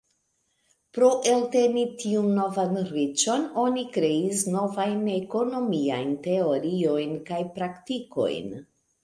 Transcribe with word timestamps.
Pro 0.97 1.09
elteni 1.33 1.83
tiun 2.03 2.29
novan 2.37 2.73
riĉon, 2.93 3.45
oni 3.65 3.83
kreis 3.99 4.41
novajn 4.55 5.05
ekonomiajn 5.19 6.17
teoriojn 6.31 7.15
kaj 7.31 7.41
praktikojn. 7.61 8.51